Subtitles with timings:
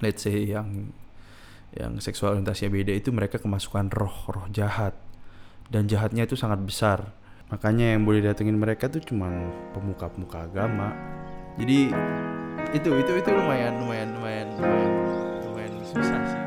[0.00, 0.92] let's say yang
[1.76, 4.96] yang seksual orientasinya beda itu mereka kemasukan roh-roh jahat.
[5.68, 7.12] Dan jahatnya itu sangat besar.
[7.52, 10.96] Makanya yang boleh datengin mereka tuh cuman pemuka-pemuka agama.
[11.60, 11.92] Jadi
[12.72, 14.92] itu itu itu lumayan lumayan lumayan lumayan
[15.48, 16.37] lumayan susah sih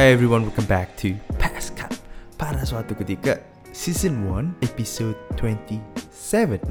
[0.00, 1.92] Hi everyone, welcome back to Past Cup
[2.40, 3.36] Pada suatu ketika
[3.68, 5.76] Season 1 Episode 27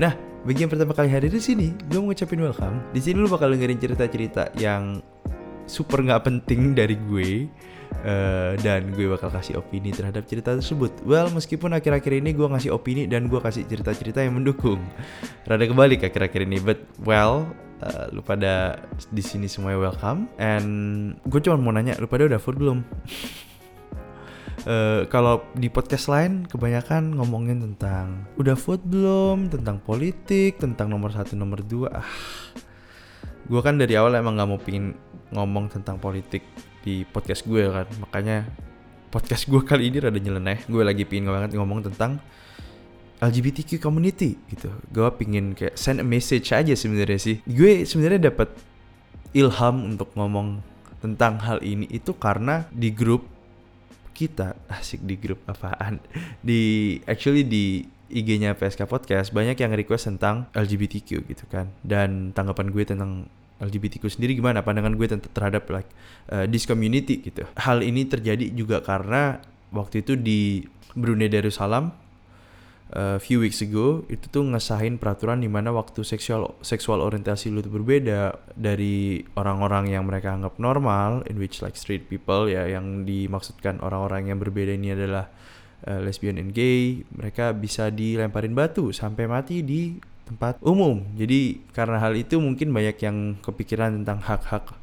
[0.02, 0.18] Nah,
[0.50, 2.82] bagi yang pertama kali hadir di sini Gue mau ngucapin welcome.
[2.90, 5.06] Di sini lu bakal dengerin cerita-cerita yang
[5.70, 7.46] Super nggak penting dari gue
[8.06, 10.92] eh, Dan gue bakal kasih opini terhadap cerita tersebut.
[11.04, 14.80] Well, meskipun akhir-akhir ini gue ngasih opini Dan gue kasih cerita-cerita yang mendukung.
[15.48, 17.50] Rada kebalik akhir-akhir ini But, well
[17.80, 18.76] Uh, lu pada
[19.08, 20.28] di sini semuanya welcome.
[20.36, 22.84] And gue cuma mau nanya lu pada udah food belum?
[24.68, 29.48] Eh, kalau di podcast lain kebanyakan ngomongin tentang udah food belum?
[29.48, 32.04] tentang politik tentang nomor satu nomor dua.
[32.04, 32.10] Ah.
[33.48, 34.92] Gue kan dari awal emang nggak mau pingin
[35.32, 36.44] ngomong tentang politik
[36.86, 38.48] di podcast gue kan makanya
[39.10, 42.22] podcast gue kali ini rada nyeleneh gue lagi pingin banget ngomong tentang
[43.20, 44.72] LGBTQ community gitu.
[44.96, 47.44] Gue pingin kayak send a message aja sebenarnya sih.
[47.44, 48.48] Gue sebenarnya dapat
[49.36, 50.64] ilham untuk ngomong
[51.04, 53.28] tentang hal ini itu karena di grup
[54.16, 56.04] kita asik di grup apaan
[56.44, 62.68] di actually di IG-nya PSK Podcast banyak yang request tentang LGBTQ gitu kan dan tanggapan
[62.74, 64.64] gue tentang LGBTQ sendiri gimana?
[64.64, 65.90] Pandangan gue terhadap like
[66.32, 67.44] uh, this community gitu.
[67.60, 69.44] Hal ini terjadi juga karena
[69.76, 70.66] waktu itu di
[70.98, 71.94] Brunei Darussalam
[72.94, 77.62] uh, few weeks ago itu tuh ngesahin peraturan di mana waktu seksual seksual orientasi lu
[77.62, 83.06] tuh berbeda dari orang-orang yang mereka anggap normal in which like straight people ya yang
[83.06, 85.30] dimaksudkan orang-orang yang berbeda ini adalah
[85.86, 89.98] uh, lesbian and gay mereka bisa dilemparin batu sampai mati di
[90.30, 94.78] tempat umum jadi karena hal itu mungkin banyak yang kepikiran tentang hak-hak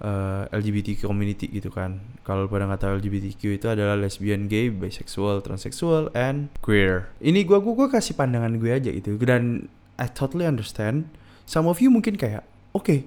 [0.00, 2.02] uh, LGBT community gitu kan.
[2.26, 7.08] Kalau pada nggak tahu LGBTQ itu adalah lesbian, gay, bisexual, transseksual, and queer.
[7.22, 11.08] Ini gua gua, gua kasih pandangan gue aja gitu dan I totally understand.
[11.46, 12.42] Some of you mungkin kayak,
[12.74, 13.06] oke,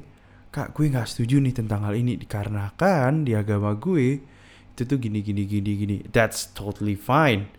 [0.50, 4.18] kak gue nggak setuju nih tentang hal ini dikarenakan di agama gue
[4.74, 5.97] itu tuh gini gini gini gini.
[6.09, 7.51] That's totally fine.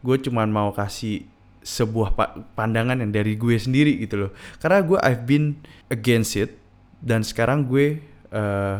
[0.00, 1.26] Gue cuman mau kasih
[1.68, 4.30] sebuah pa- pandangan yang dari gue sendiri gitu loh.
[4.56, 5.60] Karena gue I've been
[5.92, 6.56] against it
[7.04, 8.00] dan sekarang gue
[8.32, 8.78] eh,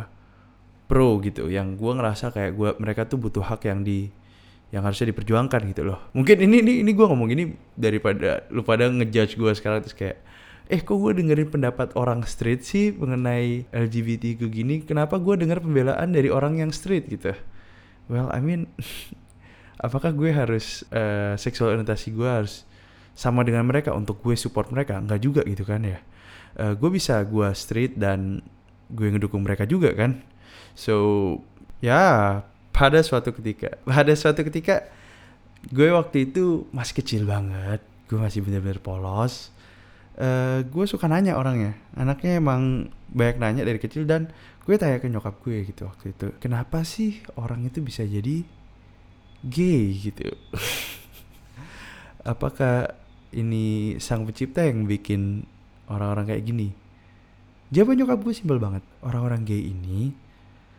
[0.88, 1.52] pro gitu.
[1.52, 4.08] Yang gue ngerasa kayak gue mereka tuh butuh hak yang di
[4.72, 6.00] yang harusnya diperjuangkan gitu loh.
[6.16, 10.24] Mungkin ini ini ini gue ngomong ini daripada lu pada ngejudge gue sekarang terus kayak
[10.68, 14.84] eh kok gue dengerin pendapat orang straight sih mengenai LGBT gini?
[14.84, 17.32] Kenapa gue dengar pembelaan dari orang yang straight gitu.
[18.12, 18.68] Well I mean
[19.86, 22.67] apakah gue harus eh, seksual orientasi gue harus
[23.18, 25.98] sama dengan mereka untuk gue support mereka nggak juga gitu kan ya.
[26.54, 28.38] Eh, gue bisa gue straight dan
[28.94, 30.22] gue ngedukung mereka juga kan.
[30.78, 30.94] So
[31.82, 31.98] ya
[32.70, 34.86] pada suatu ketika pada suatu ketika
[35.74, 39.50] gue waktu itu masih kecil banget gue masih bener-bener polos.
[40.14, 44.30] Eh, gue suka nanya orangnya anaknya emang banyak nanya dari kecil dan
[44.62, 48.46] gue tanya ke nyokap gue gitu waktu itu kenapa sih orang itu bisa jadi
[49.42, 49.94] gay?
[49.94, 50.30] gitu.
[52.34, 52.98] Apakah
[53.32, 55.44] ini sang pencipta yang bikin
[55.88, 56.68] orang-orang kayak gini.
[57.68, 58.80] Jawaban nyokap gue simpel banget.
[59.04, 60.16] Orang-orang gay ini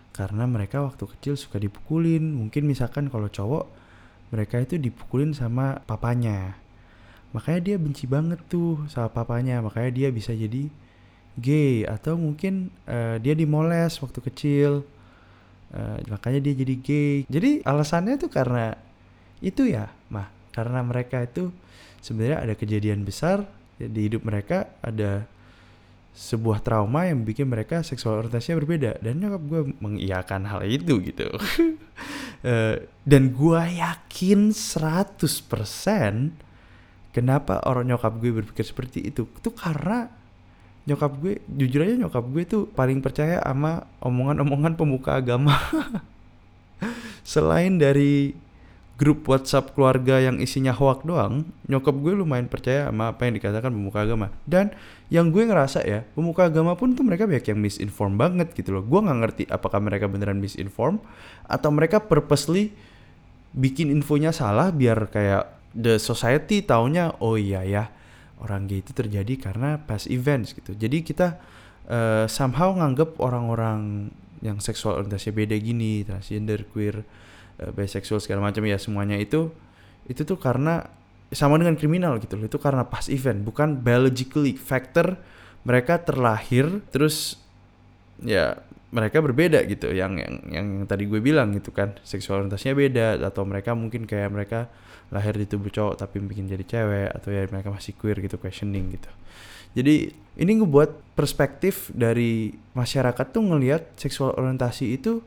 [0.10, 2.34] karena mereka waktu kecil suka dipukulin.
[2.34, 3.70] Mungkin misalkan kalau cowok
[4.34, 6.58] mereka itu dipukulin sama papanya.
[7.30, 9.62] Makanya dia benci banget tuh sama papanya.
[9.62, 10.66] Makanya dia bisa jadi
[11.38, 11.86] gay.
[11.86, 14.82] Atau mungkin eh, dia dimoles waktu kecil.
[15.70, 17.16] Eh, makanya dia jadi gay.
[17.30, 18.74] Jadi alasannya tuh karena
[19.46, 21.54] itu ya mah karena mereka itu
[22.00, 23.44] sebenarnya ada kejadian besar
[23.80, 25.24] di hidup mereka ada
[26.20, 28.92] sebuah trauma yang bikin mereka seksual orientasinya berbeda.
[29.00, 31.28] Dan nyokap gue mengiyakan hal itu gitu.
[32.40, 35.28] Eh, dan gue yakin 100%
[37.12, 39.28] kenapa orang nyokap gue berpikir seperti itu.
[39.28, 40.08] Itu karena
[40.88, 45.52] nyokap gue jujur aja nyokap gue tuh paling percaya sama omongan-omongan pemuka agama.
[47.28, 48.32] Selain dari
[49.00, 53.72] grup WhatsApp keluarga yang isinya hoak doang, nyokap gue lumayan percaya sama apa yang dikatakan
[53.72, 54.28] pemuka agama.
[54.44, 54.76] Dan
[55.08, 58.84] yang gue ngerasa ya, pemuka agama pun tuh mereka banyak yang misinform banget gitu loh.
[58.84, 61.00] Gue nggak ngerti apakah mereka beneran misinform
[61.48, 62.76] atau mereka purposely
[63.56, 67.90] bikin infonya salah biar kayak the society taunya oh iya ya
[68.44, 70.76] orang gay itu terjadi karena past events gitu.
[70.76, 71.40] Jadi kita
[71.88, 74.12] eh, somehow nganggep orang-orang
[74.44, 77.29] yang seksual orientasi beda gini, transgender, queer, uh,
[77.76, 79.52] bisexual segala macam ya semuanya itu
[80.10, 80.90] itu tuh karena
[81.30, 85.20] sama dengan kriminal gitu loh itu karena pas event bukan biologically factor
[85.62, 87.38] mereka terlahir terus
[88.24, 88.58] ya
[88.90, 93.46] mereka berbeda gitu yang yang yang tadi gue bilang gitu kan seksual orientasinya beda atau
[93.46, 94.60] mereka mungkin kayak mereka
[95.14, 98.94] lahir di tubuh cowok tapi bikin jadi cewek atau ya mereka masih queer gitu questioning
[98.94, 99.10] gitu.
[99.78, 100.10] Jadi
[100.42, 105.22] ini ngebuat perspektif dari masyarakat tuh ngelihat seksual orientasi itu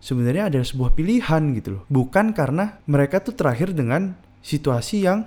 [0.00, 5.26] sebenarnya ada sebuah pilihan gitu loh bukan karena mereka tuh terakhir dengan situasi yang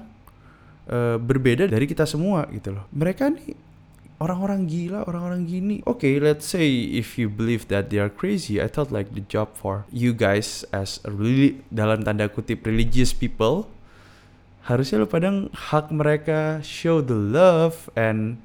[0.87, 3.69] uh, berbeda dari kita semua gitu loh mereka nih
[4.19, 5.79] orang-orang gila, orang-orang gini.
[5.87, 9.23] Oke, okay, let's say if you believe that they are crazy, I thought like the
[9.23, 13.71] job for you guys as a really dalam tanda kutip religious people
[14.67, 18.37] harusnya lu pada hak mereka show the love and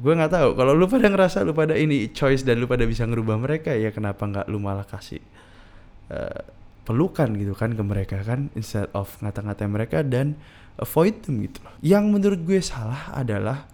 [0.00, 3.04] gue nggak tahu kalau lu pada ngerasa lu pada ini choice dan lu pada bisa
[3.04, 5.20] ngerubah mereka ya kenapa nggak lu malah kasih
[6.08, 6.40] uh,
[6.88, 10.34] pelukan gitu kan ke mereka kan instead of ngata-ngatain mereka dan
[10.80, 11.74] avoid them gitu loh.
[11.84, 13.68] Yang menurut gue salah adalah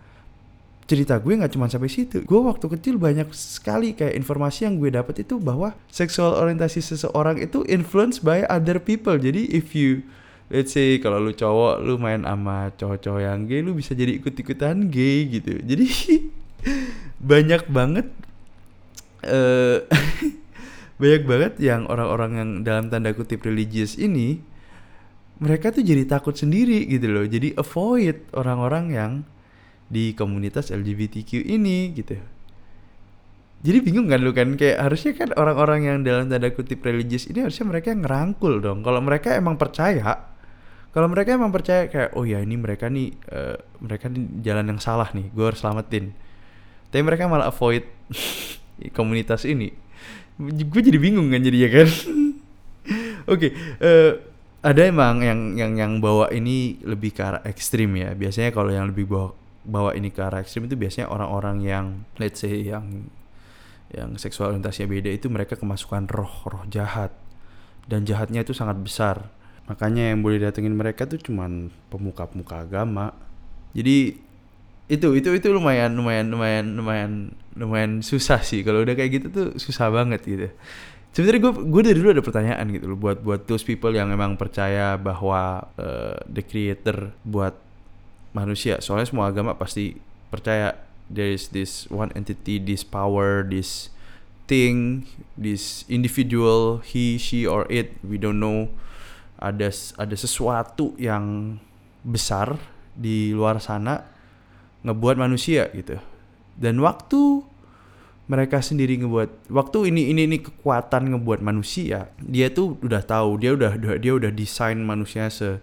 [0.86, 2.22] cerita gue nggak cuma sampai situ.
[2.26, 7.40] Gue waktu kecil banyak sekali kayak informasi yang gue dapat itu bahwa seksual orientasi seseorang
[7.40, 9.16] itu influenced by other people.
[9.16, 10.06] Jadi if you
[10.52, 14.88] let's say kalau lu cowok lu main sama cowok-cowok yang gay lu bisa jadi ikut-ikutan
[14.90, 15.58] gay gitu.
[15.70, 15.86] Jadi
[17.16, 18.06] banyak banget
[19.26, 19.86] uh,
[21.00, 24.40] banyak banget yang orang-orang yang dalam tanda kutip religius ini
[25.36, 27.28] mereka tuh jadi takut sendiri gitu loh.
[27.28, 29.12] Jadi avoid orang-orang yang
[29.86, 32.18] di komunitas LGBTQ ini gitu
[33.66, 37.42] jadi bingung kan lu kan kayak harusnya kan orang-orang yang dalam tanda kutip religius ini
[37.42, 40.35] harusnya mereka yang ngerangkul dong kalau mereka emang percaya
[40.96, 44.80] kalau mereka emang percaya kayak oh ya ini mereka nih uh, mereka nih jalan yang
[44.80, 46.16] salah nih gue harus selamatin.
[46.88, 47.84] Tapi mereka malah avoid
[48.96, 49.76] komunitas ini.
[50.40, 51.88] Gue jadi bingung kan jadi ya kan.
[53.28, 54.12] Oke okay, uh, eh,
[54.64, 58.16] ada emang yang yang yang bawa ini lebih ke arah ekstrim ya.
[58.16, 59.36] Biasanya kalau yang lebih bawa
[59.68, 63.12] bawa ini ke arah ekstrim itu biasanya orang-orang yang let's say yang
[63.92, 67.12] yang seksual orientasinya beda itu mereka kemasukan roh roh jahat.
[67.84, 69.36] Dan jahatnya itu sangat besar
[69.66, 73.14] makanya yang boleh datengin mereka tuh cuman pemuka-pemuka agama.
[73.74, 74.16] Jadi
[74.86, 77.12] itu itu itu lumayan lumayan lumayan lumayan
[77.58, 78.62] lumayan susah sih.
[78.62, 80.48] Kalau udah kayak gitu tuh susah banget gitu.
[81.10, 84.38] Sebenarnya gue gue dari dulu ada pertanyaan gitu loh buat buat those people yang emang
[84.38, 87.58] percaya bahwa uh, the creator buat
[88.36, 88.78] manusia.
[88.78, 89.98] Soalnya semua agama pasti
[90.30, 90.78] percaya
[91.10, 93.90] there is this one entity this power this
[94.46, 98.70] thing this individual he she or it we don't know
[99.36, 101.56] ada ada sesuatu yang
[102.00, 102.56] besar
[102.96, 104.04] di luar sana
[104.86, 106.00] ngebuat manusia gitu.
[106.56, 107.44] Dan waktu
[108.26, 113.54] mereka sendiri ngebuat waktu ini ini ini kekuatan ngebuat manusia dia tuh udah tahu dia
[113.54, 115.60] udah dia udah desain manusia se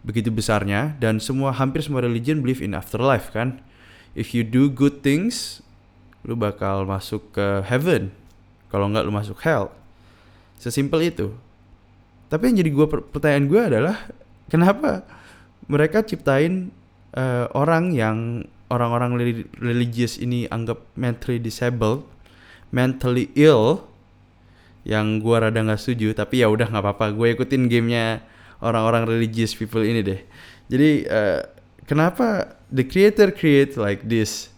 [0.00, 0.96] begitu besarnya.
[0.96, 3.60] Dan semua hampir semua religion believe in afterlife kan?
[4.14, 5.60] If you do good things
[6.24, 8.12] lu bakal masuk ke heaven.
[8.68, 9.72] Kalau nggak lu masuk hell.
[10.60, 11.32] Sesimpel itu
[12.30, 13.96] tapi yang jadi gua pertanyaan gue adalah
[14.46, 15.02] kenapa
[15.66, 16.70] mereka ciptain
[17.18, 19.18] uh, orang yang orang-orang
[19.58, 22.06] religious ini anggap mentally disabled
[22.70, 23.82] mentally ill
[24.86, 28.22] yang gua rada nggak setuju tapi ya udah nggak apa-apa gue ikutin gamenya
[28.62, 30.20] orang-orang religious people ini deh.
[30.70, 31.42] Jadi uh,
[31.88, 34.52] kenapa the creator create like this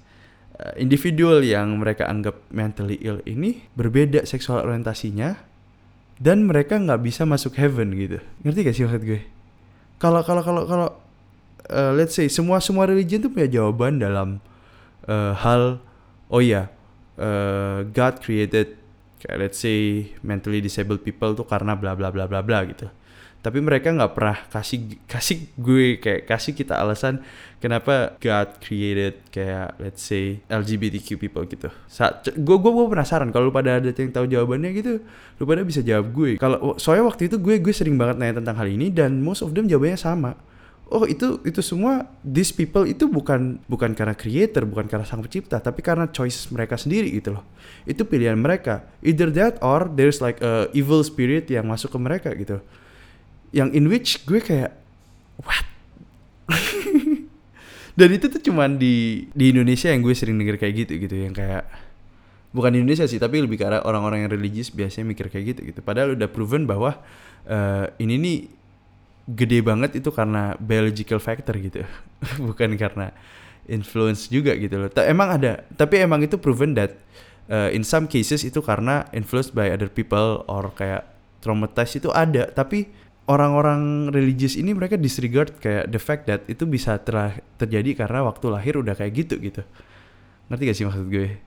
[0.61, 5.52] uh, individual yang mereka anggap mentally ill ini berbeda seksual orientasinya
[6.23, 8.19] dan mereka nggak bisa masuk heaven gitu.
[8.47, 9.21] Ngerti gak sih maksud gue?
[9.99, 10.89] Kalau kalau kalau kalau
[11.67, 14.39] uh, let's say semua semua religion tuh punya jawaban dalam
[15.11, 15.83] uh, hal
[16.31, 16.71] oh ya
[17.19, 18.79] uh, God created
[19.19, 22.87] kayak let's say mentally disabled people tuh karena bla bla bla bla bla gitu
[23.43, 27.27] tapi mereka nggak pernah kasih kasih gue kayak kasih kita alasan
[27.59, 31.67] kenapa God created kayak let's say LGBTQ people gitu.
[31.91, 35.03] Saat gue gue gue penasaran kalau lu pada ada yang tahu jawabannya gitu,
[35.43, 36.39] lu pada bisa jawab gue.
[36.39, 39.51] Kalau soalnya waktu itu gue gue sering banget nanya tentang hal ini dan most of
[39.51, 40.39] them jawabannya sama.
[40.93, 45.59] Oh itu itu semua these people itu bukan bukan karena creator, bukan karena sang pencipta,
[45.59, 47.43] tapi karena choice mereka sendiri gitu loh.
[47.91, 48.87] Itu pilihan mereka.
[49.03, 52.63] Either that or there's like a evil spirit yang masuk ke mereka gitu
[53.53, 54.73] yang in which gue kayak
[55.45, 55.65] what?
[57.99, 61.15] Dan itu tuh cuman di di Indonesia yang gue sering denger kayak gitu gitu.
[61.29, 61.65] Yang kayak
[62.53, 65.81] bukan di Indonesia sih tapi lebih ke orang-orang yang religius biasanya mikir kayak gitu gitu.
[65.85, 66.97] Padahal udah proven bahwa
[67.49, 68.39] uh, ini nih
[69.29, 71.85] gede banget itu karena biological factor gitu.
[72.49, 73.13] Bukan karena
[73.69, 74.89] influence juga gitu loh.
[75.05, 76.97] Emang ada tapi emang itu proven that
[77.53, 81.05] uh, in some cases itu karena influenced by other people or kayak
[81.45, 82.49] traumatized itu ada.
[82.49, 82.89] Tapi
[83.33, 88.47] orang-orang religius ini mereka disregard kayak the fact that itu bisa ter terjadi karena waktu
[88.53, 89.63] lahir udah kayak gitu gitu.
[90.53, 91.41] Ngerti gak sih maksud gue?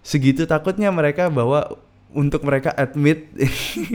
[0.00, 1.76] Segitu takutnya mereka bahwa
[2.16, 3.28] untuk mereka admit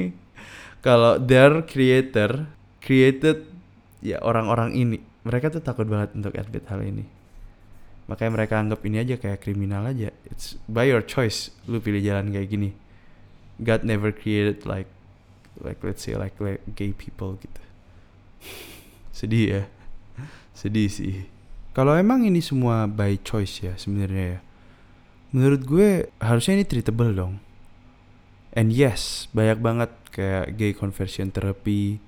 [0.85, 2.45] kalau their creator
[2.77, 3.49] created
[4.05, 4.97] ya orang-orang ini.
[5.21, 7.05] Mereka tuh takut banget untuk admit hal ini.
[8.09, 10.09] Makanya mereka anggap ini aja kayak kriminal aja.
[10.27, 12.69] It's by your choice lu pilih jalan kayak gini.
[13.61, 14.89] God never created like
[15.61, 17.63] like let's say like, like gay people gitu.
[19.17, 19.63] Sedih ya.
[20.57, 21.29] Sedih sih.
[21.71, 24.39] Kalau emang ini semua by choice ya sebenarnya ya
[25.31, 25.89] menurut gue
[26.19, 27.33] harusnya ini treatable dong.
[28.51, 32.03] And yes banyak banget kayak gay conversion therapy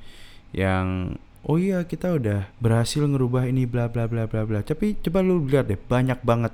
[0.51, 1.15] yang
[1.47, 4.59] oh iya kita udah berhasil ngerubah ini bla bla bla bla bla.
[4.61, 6.51] Tapi coba lu lihat deh banyak banget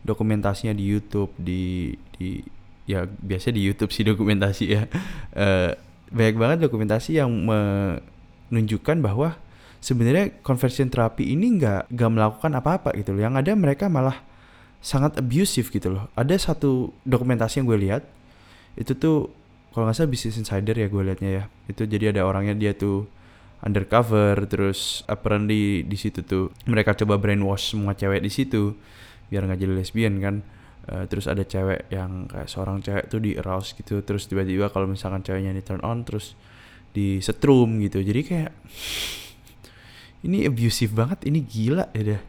[0.00, 2.40] dokumentasinya di YouTube di di
[2.88, 4.88] ya biasa di YouTube sih dokumentasi ya.
[5.36, 5.76] Uh,
[6.08, 9.36] banyak banget dokumentasi yang menunjukkan bahwa
[9.78, 13.22] sebenarnya conversion terapi ini nggak nggak melakukan apa-apa gitu loh.
[13.22, 14.18] Yang ada mereka malah
[14.80, 16.04] sangat abusive gitu loh.
[16.14, 18.02] Ada satu dokumentasi yang gue lihat
[18.78, 19.30] itu tuh
[19.74, 21.44] kalau nggak salah Business Insider ya gue liatnya ya.
[21.70, 23.06] Itu jadi ada orangnya dia tuh
[23.62, 28.78] undercover terus apparently di situ tuh mereka coba brainwash semua cewek di situ
[29.28, 30.34] biar nggak jadi lesbian kan
[30.88, 34.88] Uh, terus ada cewek yang kayak seorang cewek tuh di arouse gitu terus tiba-tiba kalau
[34.88, 36.32] misalkan ceweknya di turn on terus
[36.96, 38.00] di setrum gitu.
[38.00, 38.52] Jadi kayak
[40.26, 42.22] ini abusive banget ini gila ya deh.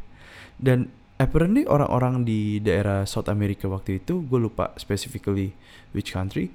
[0.60, 5.56] Dan apparently orang-orang di daerah South America waktu itu gue lupa specifically
[5.96, 6.52] which country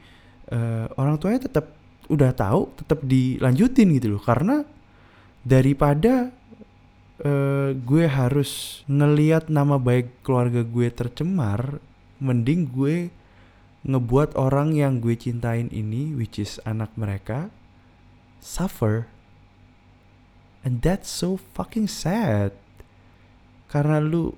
[0.53, 1.73] uh, orang tuanya tetap
[2.13, 4.23] udah tahu tetap dilanjutin gitu loh.
[4.23, 4.61] Karena
[5.41, 6.29] daripada
[7.25, 11.81] uh, gue harus ngeliat nama baik keluarga gue tercemar
[12.25, 13.13] mending gue
[13.85, 17.53] ngebuat orang yang gue cintain ini which is anak mereka
[18.41, 19.13] suffer.
[20.65, 22.57] And that's so fucking sad.
[23.69, 24.33] Karena lu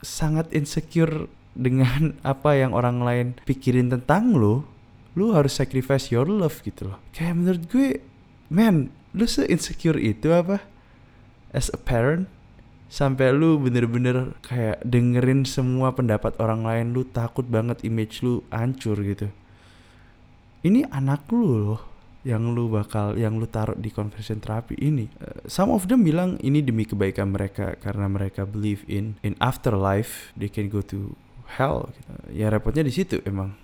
[0.00, 4.64] sangat insecure dengan apa yang orang lain pikirin tentang lu
[5.18, 6.98] lu harus sacrifice your love gitu loh.
[7.12, 7.88] Kayak menurut gue
[8.48, 10.64] man lu se insecure itu apa?
[11.52, 12.30] As a parent
[12.88, 18.96] sampai lu bener-bener kayak dengerin semua pendapat orang lain lu takut banget image lu hancur
[19.04, 19.28] gitu.
[20.64, 21.80] Ini anak lu loh
[22.26, 25.06] yang lu bakal yang lu taruh di conversion therapy ini.
[25.22, 30.34] Uh, some of them bilang ini demi kebaikan mereka karena mereka believe in in afterlife
[30.34, 31.14] they can go to
[31.60, 32.12] hell gitu.
[32.34, 33.54] ya repotnya di situ emang.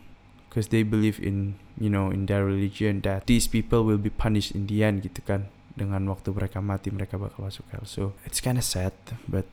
[0.46, 4.54] Because they believe in you know in their religion that these people will be punished
[4.54, 7.86] in the end gitu kan dengan waktu mereka mati mereka bakal masuk hell.
[7.86, 8.94] So it's kinda sad
[9.26, 9.46] but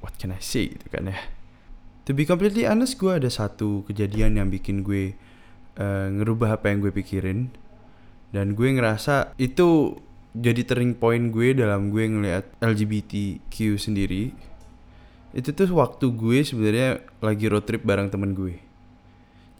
[0.00, 1.20] what can I say gitu kan ya.
[2.08, 5.14] To be completely honest gue ada satu kejadian yang bikin gue
[5.78, 7.52] uh, ngerubah apa yang gue pikirin.
[8.32, 10.00] Dan gue ngerasa itu
[10.32, 14.32] jadi turning point gue dalam gue ngeliat LGBTQ sendiri.
[15.36, 18.56] Itu tuh waktu gue sebenarnya lagi road trip bareng temen gue.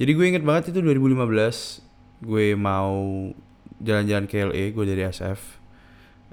[0.01, 3.29] Jadi gue inget banget itu 2015 gue mau
[3.83, 5.62] jalan-jalan ke LA gue dari SF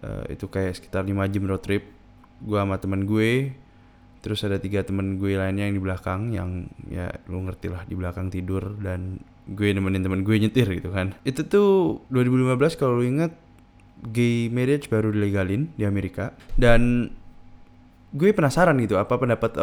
[0.04, 1.84] uh, itu kayak sekitar 5 jam road trip
[2.44, 3.54] gue sama temen gue.
[4.20, 7.96] Terus ada tiga temen gue lainnya yang di belakang yang ya lu ngerti lah di
[7.96, 11.16] belakang tidur dan gue nemenin temen gue nyetir gitu kan.
[11.24, 13.32] Itu tuh 2015 kalau lu inget
[14.12, 16.36] gay marriage baru dilegalin di Amerika.
[16.60, 17.12] Dan
[18.12, 19.56] gue penasaran gitu apa pendapat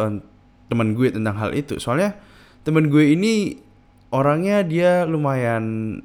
[0.67, 1.77] teman gue tentang hal itu.
[1.77, 2.17] Soalnya
[2.65, 3.61] temen gue ini
[4.09, 5.97] orangnya dia lumayan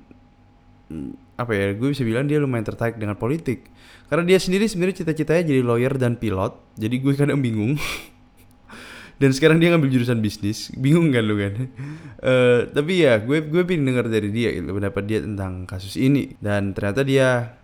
[1.43, 3.67] apa ya gue bisa bilang dia lumayan tertarik dengan politik.
[4.07, 7.77] Karena dia sendiri sebenarnya cita-citanya jadi lawyer dan pilot jadi gue kadang bingung.
[9.21, 11.71] Dan sekarang dia ngambil jurusan bisnis bingung kan lu kan?
[12.19, 16.35] Uh, tapi ya gue gue pengen dengar dari dia gitu pendapat dia tentang kasus ini.
[16.43, 17.59] Dan ternyata dia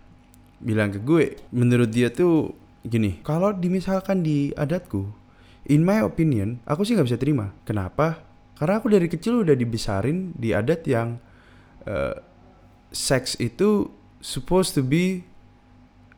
[0.59, 2.51] bilang ke gue menurut dia tuh
[2.83, 5.07] gini kalau dimisalkan di adatku
[5.71, 7.51] in my opinion aku sih nggak bisa terima.
[7.63, 8.23] Kenapa?
[8.59, 11.15] Karena aku dari kecil udah dibesarin di adat yang
[11.87, 12.15] uh,
[12.89, 15.23] seks itu supposed to be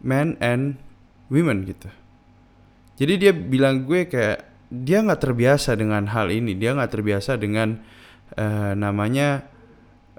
[0.01, 0.81] men and
[1.29, 1.87] women gitu.
[2.97, 7.79] Jadi dia bilang gue kayak dia nggak terbiasa dengan hal ini, dia nggak terbiasa dengan
[8.37, 9.43] uh, namanya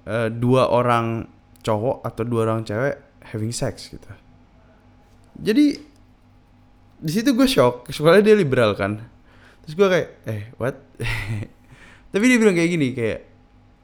[0.05, 1.27] uh, dua orang
[1.63, 2.97] cowok atau dua orang cewek
[3.33, 4.11] having sex gitu.
[5.39, 5.79] Jadi
[7.03, 9.01] di situ gue shock, soalnya dia liberal kan.
[9.65, 10.77] Terus gue kayak, eh what?
[12.13, 13.21] Tapi dia bilang kayak gini kayak,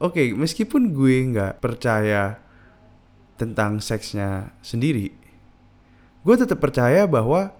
[0.03, 2.48] oke okay, meskipun gue nggak percaya
[3.39, 5.15] tentang seksnya sendiri,
[6.27, 7.55] gue tetap percaya bahwa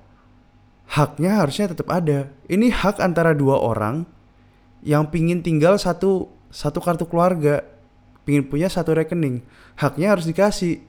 [0.92, 2.28] haknya harusnya tetap ada.
[2.52, 4.04] Ini hak antara dua orang
[4.84, 7.64] yang pingin tinggal satu satu kartu keluarga,
[8.28, 9.40] pingin punya satu rekening,
[9.80, 10.84] haknya harus dikasih.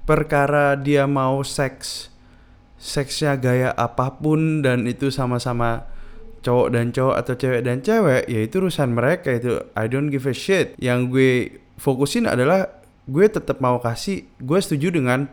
[0.00, 2.10] perkara dia mau seks
[2.80, 5.86] seksnya gaya apa pun dan itu sama-sama
[6.40, 10.24] cowok dan cowok atau cewek dan cewek ya itu urusan mereka itu I don't give
[10.24, 12.79] a shit yang gue fokusin adalah
[13.10, 15.26] gue tetap mau kasih gue setuju dengan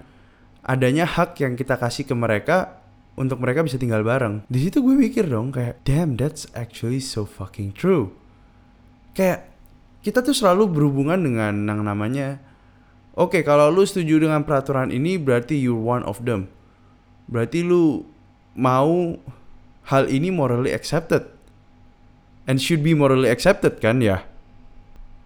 [0.65, 2.81] adanya hak yang kita kasih ke mereka
[3.17, 4.45] untuk mereka bisa tinggal bareng.
[4.49, 8.13] Di situ gue mikir dong kayak damn that's actually so fucking true.
[9.13, 9.49] Kayak
[10.01, 12.41] kita tuh selalu berhubungan dengan yang namanya
[13.17, 16.49] oke okay, kalau lu setuju dengan peraturan ini berarti you're one of them.
[17.29, 18.05] Berarti lu
[18.57, 19.17] mau
[19.87, 21.25] hal ini morally accepted.
[22.47, 24.23] And should be morally accepted kan ya?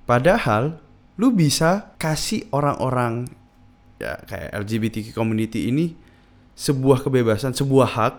[0.10, 0.82] Padahal
[1.22, 3.30] lu bisa kasih orang-orang
[4.02, 5.94] ya kayak LGBTQ community ini
[6.58, 8.16] sebuah kebebasan sebuah hak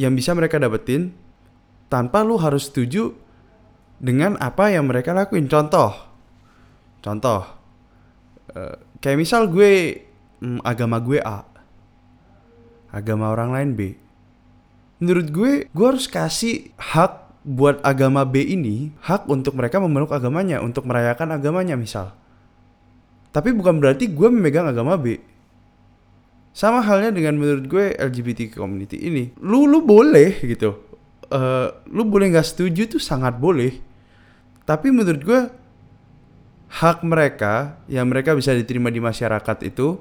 [0.00, 1.12] yang bisa mereka dapetin
[1.92, 3.12] tanpa lu harus setuju
[4.00, 5.44] dengan apa yang mereka lakuin.
[5.44, 5.92] Contoh
[7.04, 7.44] contoh
[8.56, 10.00] uh, kayak misal gue
[10.40, 11.44] hmm, agama gue A
[12.88, 13.80] agama orang lain B.
[15.04, 20.60] Menurut gue gue harus kasih hak buat agama B ini hak untuk mereka memeluk agamanya
[20.60, 22.12] untuk merayakan agamanya misal.
[23.32, 25.16] Tapi bukan berarti gue memegang agama B.
[26.52, 29.32] Sama halnya dengan menurut gue LGBT community ini.
[29.40, 30.76] Lu lu boleh gitu.
[31.32, 33.80] Uh, lu boleh nggak setuju tuh sangat boleh.
[34.68, 35.40] Tapi menurut gue
[36.68, 39.96] hak mereka yang mereka bisa diterima di masyarakat itu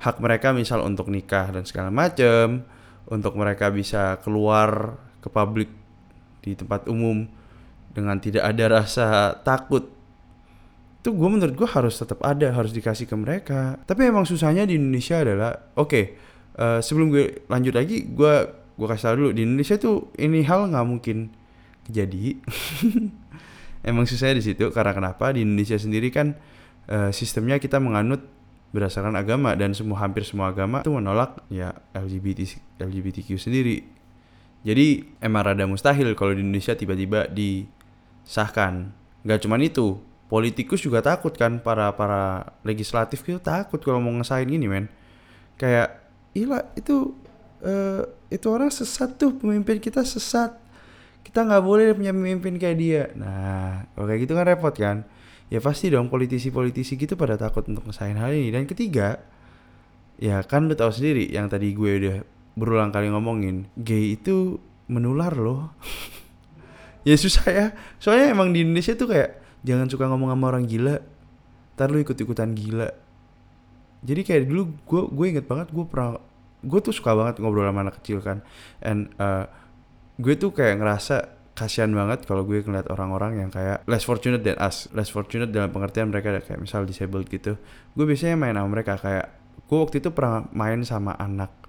[0.00, 2.64] hak mereka misal untuk nikah dan segala macem
[3.12, 5.81] untuk mereka bisa keluar ke publik
[6.42, 7.24] di tempat umum
[7.94, 9.88] dengan tidak ada rasa takut.
[11.02, 13.78] Itu gue menurut gue harus tetap ada harus dikasih ke mereka.
[13.86, 16.04] Tapi emang susahnya di Indonesia adalah oke okay,
[16.58, 18.34] uh, eh, sebelum gue lanjut lagi gue
[18.72, 21.30] gue kasih tau dulu di Indonesia tuh ini hal nggak mungkin
[21.86, 22.38] jadi
[23.88, 25.34] emang susahnya di situ karena kenapa?
[25.34, 26.34] Di Indonesia sendiri kan
[26.88, 28.22] uh, sistemnya kita menganut
[28.72, 34.01] berdasarkan agama dan semua hampir semua agama itu menolak ya LGBT LGBTQ sendiri.
[34.62, 38.94] Jadi emang rada mustahil kalau di Indonesia tiba-tiba disahkan.
[39.26, 39.98] Gak cuman itu,
[40.30, 44.86] politikus juga takut kan para para legislatif itu takut kalau mau ngesahin ini men.
[45.58, 45.98] Kayak
[46.38, 47.14] ila itu
[47.62, 50.54] uh, itu orang sesat tuh pemimpin kita sesat.
[51.22, 53.04] Kita nggak boleh punya pemimpin kayak dia.
[53.14, 54.96] Nah, kalau kayak gitu kan repot kan
[55.52, 59.20] ya pasti dong politisi-politisi gitu pada takut untuk ngesain hal ini dan ketiga
[60.16, 62.16] ya kan lu tahu sendiri yang tadi gue udah
[62.52, 64.60] berulang kali ngomongin gay itu
[64.90, 65.72] menular loh.
[67.02, 67.66] Ya susah ya.
[67.98, 71.02] Soalnya emang di Indonesia tuh kayak jangan suka ngomong sama orang gila
[71.74, 72.94] ntar lu ikut-ikutan gila.
[74.06, 76.22] Jadi kayak dulu gue gue inget banget gue pernah
[76.62, 78.46] gue tuh suka banget ngobrol sama anak kecil kan.
[78.78, 79.50] And uh,
[80.22, 84.56] gue tuh kayak ngerasa kasihan banget kalau gue ngeliat orang-orang yang kayak less fortunate than
[84.62, 87.58] us less fortunate dalam pengertian mereka kayak misal disabled gitu.
[87.98, 89.26] Gue biasanya main sama mereka kayak
[89.66, 91.61] gue waktu itu pernah main sama anak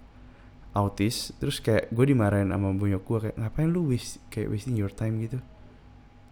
[0.73, 4.89] autis terus kayak gue dimarahin sama bunyok gue kayak ngapain lu waste kayak wasting your
[4.89, 5.37] time gitu.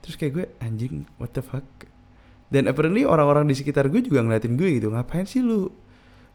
[0.02, 1.66] Terus kayak gue anjing what the fuck?
[2.52, 5.70] Dan apparently orang-orang di sekitar gue juga ngeliatin gue gitu ngapain sih lu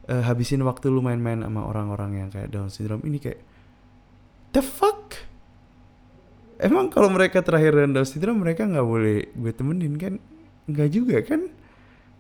[0.07, 3.19] uh, habisin waktu lu main-main sama orang-orang yang kayak Down syndrome ini?
[3.19, 3.43] Kayak
[4.55, 5.19] the fuck?
[6.57, 10.15] Emang kalau mereka terakhir rendah syndrome mereka nggak boleh gue temenin kan?
[10.71, 11.51] Nggak juga kan?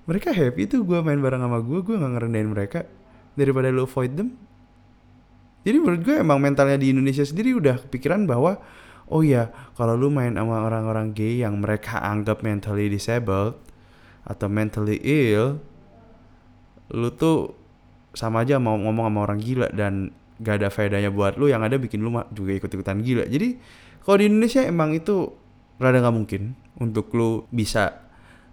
[0.07, 2.85] Mereka happy tuh gue main bareng sama gue gue nggak ngerendahin mereka.
[3.38, 4.35] Daripada lo avoid them
[5.66, 8.62] jadi menurut gue emang mentalnya di Indonesia sendiri udah kepikiran bahwa
[9.11, 13.59] oh ya kalau lu main sama orang-orang gay yang mereka anggap mentally disabled
[14.22, 15.59] atau mentally ill
[16.94, 17.59] lu tuh
[18.14, 21.74] sama aja mau ngomong sama orang gila dan gak ada faedahnya buat lu yang ada
[21.74, 23.59] bikin lu juga ikut-ikutan gila jadi
[24.07, 25.35] kalau di Indonesia emang itu
[25.83, 28.07] rada nggak mungkin untuk lu bisa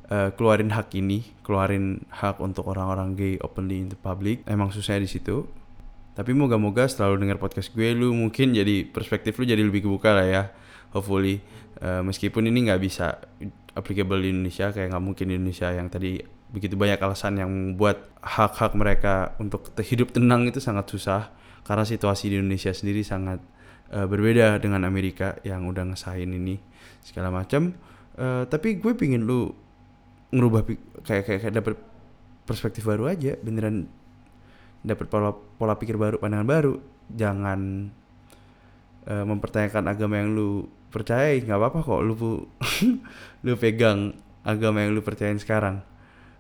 [0.10, 4.43] uh, keluarin hak ini, keluarin hak untuk orang-orang gay openly in the public.
[4.47, 5.47] Emang susah di situ.
[6.13, 10.13] Tapi moga-moga setelah lu denger podcast gue, lu mungkin jadi perspektif lu jadi lebih kebuka
[10.13, 10.43] lah ya.
[10.93, 11.41] Hopefully,
[11.82, 13.17] uh, meskipun ini nggak bisa
[13.73, 16.21] applicable di Indonesia, kayak nggak mungkin di Indonesia yang tadi
[16.54, 21.34] begitu banyak alasan yang membuat hak-hak mereka untuk hidup tenang itu sangat susah
[21.65, 23.41] karena situasi di Indonesia sendiri sangat
[23.89, 26.62] uh, berbeda dengan Amerika yang udah ngesahin ini
[27.02, 27.73] segala macam
[28.21, 29.49] uh, tapi gue pingin lu
[30.30, 30.62] ngerubah
[31.02, 31.73] kayak kayak, kayak dapet
[32.45, 33.89] perspektif baru aja beneran
[34.84, 36.74] dapet pola pola pikir baru pandangan baru.
[37.10, 37.89] Jangan
[39.08, 42.13] uh, mempertanyakan agama yang lu percaya nggak apa-apa kok lu
[43.43, 44.13] lu pegang
[44.46, 45.82] agama yang lu percayain sekarang.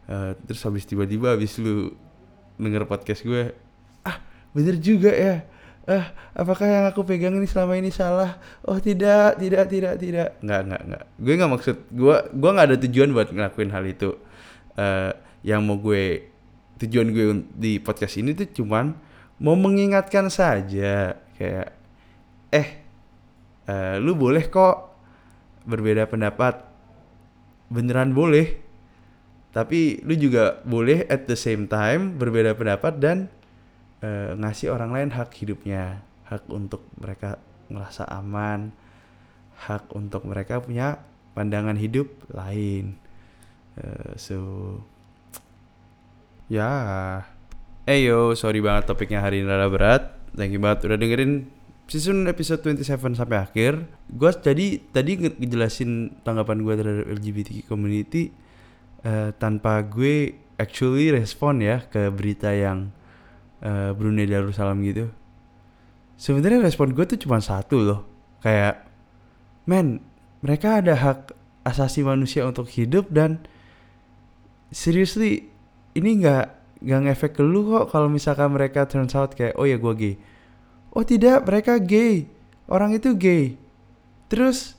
[0.03, 1.95] Uh, terus habis tiba-tiba habis lu
[2.59, 3.55] denger podcast gue
[4.03, 4.19] ah
[4.51, 5.47] bener juga ya.
[5.83, 8.39] Eh apakah yang aku pegang ini selama ini salah?
[8.63, 10.29] Oh tidak tidak tidak tidak.
[10.43, 11.03] Nggak nggak nggak.
[11.19, 14.09] Gue nggak maksud gue gue nggak ada tujuan buat ngelakuin hal itu.
[14.73, 15.11] Uh,
[15.43, 16.32] yang mau gue
[16.81, 18.93] tujuan gue di podcast ini tuh cuman
[19.41, 21.17] mau mengingatkan saja.
[21.37, 21.75] Kayak
[22.53, 22.67] eh
[23.67, 24.93] uh, lu boleh kok
[25.67, 26.63] berbeda pendapat.
[27.69, 28.61] Beneran boleh.
[29.53, 33.17] Tapi lu juga boleh at the same time berbeda pendapat dan
[34.01, 36.01] uh, ngasih orang lain hak hidupnya.
[36.25, 37.37] Hak untuk mereka
[37.69, 38.73] ngerasa aman.
[39.69, 41.01] Hak untuk mereka punya
[41.37, 42.97] pandangan hidup lain.
[43.77, 44.37] Uh, so
[46.51, 46.69] ya.
[47.83, 50.03] Eh yo sorry banget topiknya hari ini rada berat.
[50.33, 51.51] Thank you banget udah dengerin
[51.87, 53.85] season episode 27 sampai akhir.
[54.09, 58.31] Gue jadi tadi ngejelasin tanggapan gue terhadap LGBT community
[59.03, 62.89] uh, tanpa gue actually respon ya ke berita yang
[63.61, 65.11] uh, Brunei Darussalam gitu.
[66.15, 68.01] Sebenarnya respon gue tuh cuma satu loh.
[68.39, 68.87] Kayak
[69.67, 70.03] men
[70.43, 71.31] mereka ada hak
[71.63, 73.43] asasi manusia untuk hidup dan
[74.71, 75.52] seriously
[75.93, 76.45] ini nggak
[76.83, 80.15] nggak ngefek ke lu kok kalau misalkan mereka turns out kayak oh ya gue gay.
[80.93, 82.27] Oh tidak mereka gay.
[82.67, 83.55] Orang itu gay.
[84.27, 84.75] Terus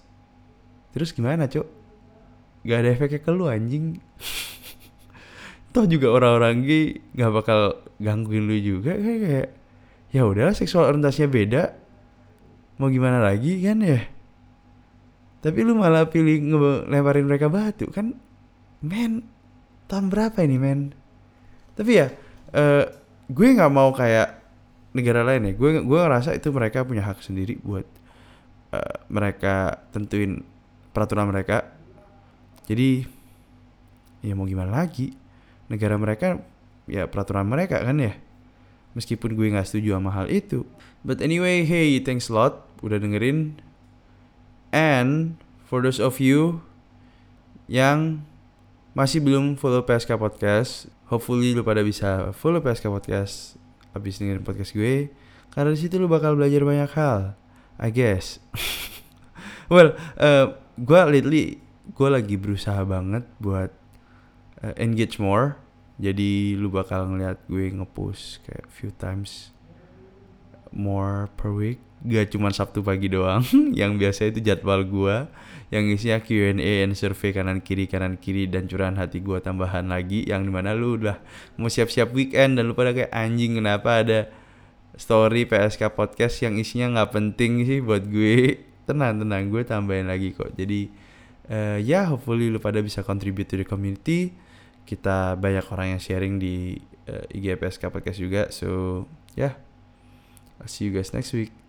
[0.94, 1.66] terus gimana cok
[2.64, 3.98] nggak ada efeknya ke lu anjing.
[5.74, 7.61] Toh juga orang-orang gay nggak bakal
[8.03, 9.48] gangguin lu juga kayak kayak
[10.14, 11.62] ya udah seksual orientasinya beda.
[12.83, 14.03] Mau gimana lagi kan ya?
[15.44, 18.16] Tapi lu malah pilih ngelemparin mereka batu kan?
[18.83, 19.22] Men
[19.87, 20.81] tahun berapa ini men
[21.74, 22.06] tapi ya
[22.54, 22.84] uh,
[23.30, 24.40] gue nggak mau kayak
[24.94, 25.52] negara lain ya.
[25.58, 27.84] Gue gue ngerasa itu mereka punya hak sendiri buat
[28.70, 30.46] uh, mereka tentuin
[30.94, 31.66] peraturan mereka.
[32.64, 33.04] Jadi
[34.22, 35.12] ya mau gimana lagi?
[35.68, 36.38] Negara mereka
[36.87, 38.14] ya peraturan mereka kan ya.
[38.94, 40.62] Meskipun gue nggak setuju sama hal itu.
[41.02, 43.58] But anyway hey thanks a lot udah dengerin.
[44.70, 46.62] And for those of you
[47.66, 48.22] yang
[48.94, 53.61] masih belum follow PSK Podcast, hopefully lu pada bisa follow PSK Podcast
[53.95, 55.09] abis dengerin podcast gue.
[55.55, 57.38] Karena di situ lu bakal belajar banyak hal,
[57.79, 58.43] I guess.
[59.73, 61.62] well, uh, gue lately
[61.95, 63.71] gue lagi berusaha banget buat
[64.67, 65.62] uh, engage more.
[65.95, 69.55] Jadi lu bakal ngeliat gue ngepost kayak few times
[70.75, 71.79] more per week.
[72.05, 73.40] Gak cuma Sabtu pagi doang,
[73.81, 75.17] yang biasa itu jadwal gue
[75.73, 80.23] yang isinya Q&A and survei kanan kiri kanan kiri dan curahan hati gue tambahan lagi
[80.23, 81.19] yang di mana lu udah
[81.59, 84.31] mau siap-siap weekend dan lu pada kayak anjing kenapa ada
[84.95, 88.62] story PSK podcast yang isinya nggak penting sih buat gue?
[88.88, 90.53] Tenang tenang gue tambahin lagi kok.
[90.61, 90.93] Jadi
[91.49, 94.37] uh, ya hopefully lu pada bisa contribute to the community.
[94.85, 96.77] Kita banyak orang yang sharing di
[97.09, 99.57] uh, IG PSK podcast juga so yeah.
[100.69, 101.63] See you guys next week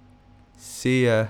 [0.57, 1.27] see ya